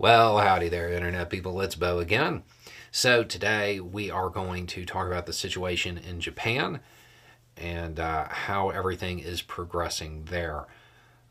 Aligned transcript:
Well, 0.00 0.38
howdy 0.38 0.68
there, 0.68 0.92
Internet 0.92 1.28
people. 1.28 1.60
It's 1.60 1.74
Beau 1.74 1.98
again. 1.98 2.44
So, 2.92 3.24
today 3.24 3.80
we 3.80 4.12
are 4.12 4.30
going 4.30 4.68
to 4.68 4.84
talk 4.84 5.08
about 5.08 5.26
the 5.26 5.32
situation 5.32 5.98
in 5.98 6.20
Japan 6.20 6.78
and 7.56 7.98
uh, 7.98 8.28
how 8.28 8.70
everything 8.70 9.18
is 9.18 9.42
progressing 9.42 10.26
there. 10.26 10.66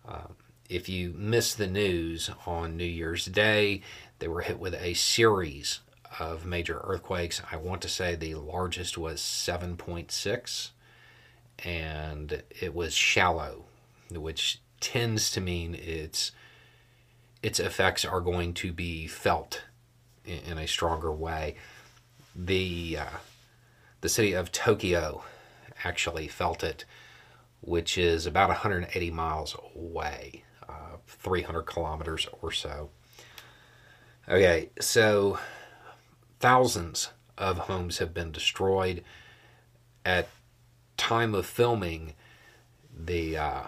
Uh, 0.06 0.28
if 0.68 0.90
you 0.90 1.14
missed 1.16 1.58
the 1.58 1.68
news 1.68 2.30
on 2.46 2.76
New 2.76 2.84
Year's 2.84 3.24
Day, 3.24 3.84
they 4.20 4.28
were 4.28 4.42
hit 4.42 4.60
with 4.60 4.74
a 4.74 4.96
series 4.96 5.80
of 6.20 6.46
major 6.46 6.82
earthquakes. 6.84 7.42
I 7.50 7.56
want 7.56 7.82
to 7.84 7.88
say 7.90 8.16
the 8.16 8.36
largest 8.36 8.98
was 8.98 9.22
7.6, 9.22 10.72
and 11.64 12.44
it 12.60 12.76
was 12.76 12.94
shallow, 12.94 13.64
which 14.12 14.60
tends 14.82 15.32
to 15.32 15.40
mean 15.40 15.74
it's 15.74 16.34
its 17.48 17.62
effects 17.62 18.04
are 18.04 18.20
going 18.20 18.54
to 18.54 18.74
be 18.74 19.08
felt 19.08 19.64
in, 20.26 20.40
in 20.40 20.58
a 20.58 20.68
stronger 20.68 21.14
way. 21.14 21.56
The 22.36 22.98
uh, 23.00 23.18
the 24.02 24.10
city 24.10 24.34
of 24.34 24.52
Tokyo 24.52 25.24
actually 25.86 26.28
felt 26.28 26.62
it, 26.62 26.84
which 27.62 27.98
is 27.98 28.26
about 28.26 28.50
180 28.50 29.12
miles 29.12 29.56
away, 29.74 30.44
uh, 30.68 30.98
300 31.08 31.64
kilometers 31.64 32.28
or 32.42 32.52
so. 32.52 32.90
Okay, 34.28 34.70
so 34.82 35.40
thousands 36.42 37.12
of 37.38 37.60
homes 37.60 38.00
have 38.00 38.14
been 38.14 38.34
destroyed. 38.34 39.06
At 40.04 40.28
time 40.98 41.34
of 41.34 41.46
filming, 41.46 42.14
the 42.94 43.38
uh, 43.38 43.64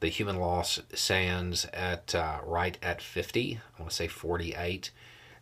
the 0.00 0.08
human 0.08 0.36
loss 0.36 0.80
stands 0.92 1.64
at 1.66 2.14
uh, 2.14 2.38
right 2.44 2.76
at 2.82 3.00
50. 3.00 3.60
I 3.78 3.80
want 3.80 3.90
to 3.90 3.96
say 3.96 4.08
48. 4.08 4.90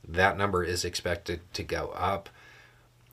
That 0.07 0.39
number 0.39 0.63
is 0.63 0.85
expected 0.85 1.41
to 1.55 1.63
go 1.63 1.93
up. 1.95 2.29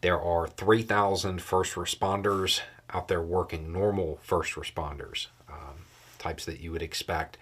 There 0.01 0.19
are 0.19 0.47
3,000 0.47 1.41
first 1.41 1.75
responders 1.75 2.61
out 2.89 3.07
there 3.07 3.21
working, 3.21 3.71
normal 3.71 4.19
first 4.21 4.53
responders, 4.55 5.27
um, 5.49 5.85
types 6.19 6.45
that 6.45 6.59
you 6.59 6.71
would 6.71 6.81
expect. 6.81 7.37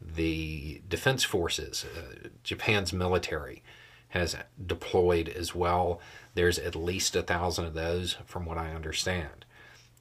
The 0.00 0.80
defense 0.88 1.24
forces, 1.24 1.84
uh, 1.84 2.28
Japan's 2.42 2.92
military, 2.92 3.62
has 4.08 4.36
deployed 4.64 5.28
as 5.28 5.54
well. 5.54 6.00
There's 6.34 6.58
at 6.58 6.74
least 6.74 7.14
a 7.14 7.22
thousand 7.22 7.66
of 7.66 7.74
those, 7.74 8.16
from 8.24 8.44
what 8.44 8.58
I 8.58 8.72
understand. 8.72 9.44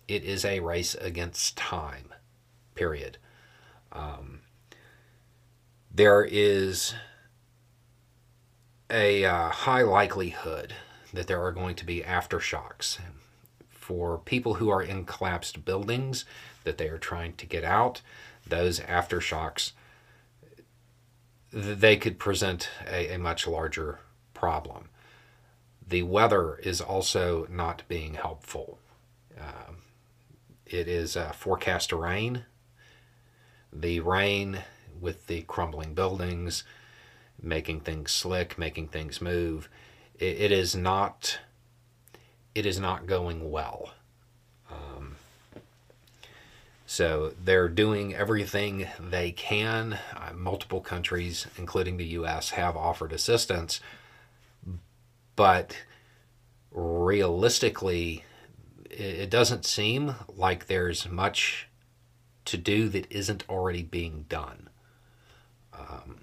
It 0.08 0.24
is 0.24 0.46
a 0.46 0.62
race 0.62 0.96
against 0.96 1.58
time 1.58 2.14
period. 2.76 3.18
Um, 3.92 4.42
there 5.92 6.24
is 6.24 6.94
a 8.90 9.26
uh, 9.26 9.50
high 9.50 9.82
likelihood 9.82 10.74
that 11.14 11.28
there 11.28 11.42
are 11.42 11.52
going 11.52 11.76
to 11.76 11.86
be 11.86 12.02
aftershocks 12.02 13.00
for 13.70 14.20
people 14.20 14.56
who 14.56 14.70
are 14.70 14.82
in 14.82 15.06
collapsed 15.06 15.66
buildings 15.66 16.26
that 16.64 16.78
they 16.78 16.88
are 16.88 16.98
trying 16.98 17.34
to 17.34 17.46
get 17.46 17.64
out. 17.64 18.02
Those 18.48 18.80
aftershocks, 18.80 19.72
they 21.52 21.98
could 21.98 22.20
present 22.20 22.70
a, 22.88 23.14
a 23.14 23.18
much 23.20 23.48
larger 23.48 24.00
problem. 24.34 24.90
The 25.86 26.04
weather 26.04 26.56
is 26.58 26.82
also 26.82 27.48
not 27.50 27.82
being 27.88 28.14
helpful. 28.14 28.78
Uh, 29.40 29.74
it 30.66 30.88
is 30.88 31.18
uh, 31.18 31.32
forecast 31.32 31.92
rain 31.92 32.46
the 33.72 34.00
rain 34.00 34.60
with 35.00 35.28
the 35.28 35.42
crumbling 35.44 35.94
buildings, 35.94 36.64
making 37.42 37.82
things 37.82 38.12
slick, 38.12 38.58
making 38.58 38.88
things 38.88 39.22
move. 39.22 39.70
it, 40.20 40.42
it 40.42 40.52
is 40.52 40.76
not. 40.76 41.40
It 42.56 42.66
is 42.66 42.80
not 42.80 43.06
going 43.06 43.52
well. 43.52 43.94
Um, 44.70 45.16
so 46.86 47.34
they're 47.42 47.70
doing 47.70 48.16
everything 48.16 48.88
they 49.00 49.32
can. 49.32 50.00
Uh, 50.16 50.34
multiple 50.34 50.82
countries, 50.82 51.46
including 51.58 51.98
the 51.98 52.08
U.S., 52.08 52.50
have 52.50 52.76
offered 52.76 53.14
assistance, 53.14 53.80
but 55.36 55.78
realistically, 56.72 58.26
it 58.90 59.30
doesn't 59.30 59.66
seem 59.66 60.16
like 60.36 60.66
there's 60.66 61.08
much 61.08 61.68
to 62.50 62.58
do 62.58 62.90
that 62.90 63.12
isn't 63.12 63.44
already 63.50 63.84
being 63.84 64.26
done. 64.30 64.70
Um, 65.74 66.22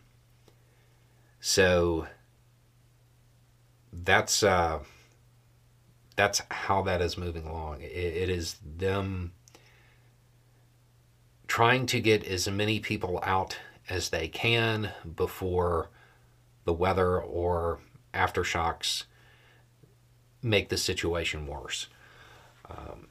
so 1.41 2.06
that's 3.92 4.42
uh, 4.42 4.81
that's 6.16 6.42
how 6.50 6.82
that 6.82 7.00
is 7.00 7.16
moving 7.16 7.47
along. 7.47 7.81
It, 7.82 7.92
it 7.92 8.28
is 8.28 8.56
them 8.64 9.32
trying 11.47 11.87
to 11.87 12.00
get 12.00 12.25
as 12.25 12.48
many 12.48 12.81
people 12.81 13.20
out 13.22 13.58
as 13.88 14.10
they 14.10 14.28
can 14.28 14.91
before 15.14 15.88
the 16.64 16.72
weather 16.72 17.20
or 17.20 17.78
aftershocks 18.12 19.04
make 20.43 20.69
the 20.69 20.76
situation 20.76 21.47
worse. 21.47 21.87
Um, 22.69 23.06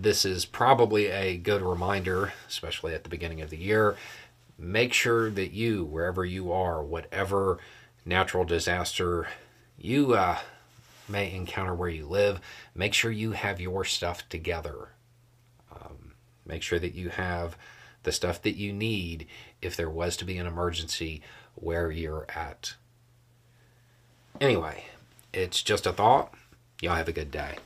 this 0.00 0.24
is 0.24 0.44
probably 0.44 1.06
a 1.06 1.36
good 1.36 1.62
reminder, 1.62 2.32
especially 2.48 2.94
at 2.94 3.04
the 3.04 3.10
beginning 3.10 3.40
of 3.40 3.50
the 3.50 3.56
year. 3.56 3.96
Make 4.58 4.92
sure 4.92 5.30
that 5.30 5.52
you, 5.52 5.84
wherever 5.84 6.24
you 6.24 6.52
are, 6.52 6.82
whatever 6.82 7.58
natural 8.04 8.44
disaster 8.44 9.28
you 9.76 10.14
uh, 10.14 10.38
may 11.08 11.32
encounter 11.32 11.74
where 11.74 11.88
you 11.88 12.06
live, 12.06 12.40
make 12.74 12.94
sure 12.94 13.10
you 13.10 13.32
have 13.32 13.60
your 13.60 13.84
stuff 13.84 14.28
together. 14.28 14.90
Um, 15.72 16.12
make 16.46 16.62
sure 16.62 16.78
that 16.78 16.94
you 16.94 17.10
have 17.10 17.56
the 18.02 18.12
stuff 18.12 18.42
that 18.42 18.56
you 18.56 18.72
need 18.72 19.26
if 19.62 19.76
there 19.76 19.90
was 19.90 20.16
to 20.16 20.24
be 20.24 20.38
an 20.38 20.46
emergency 20.46 21.22
where 21.54 21.90
you're 21.90 22.26
at. 22.34 22.74
Anyway, 24.40 24.84
it's 25.32 25.62
just 25.62 25.86
a 25.86 25.92
thought. 25.92 26.32
Y'all 26.80 26.94
have 26.94 27.08
a 27.08 27.12
good 27.12 27.30
day. 27.30 27.56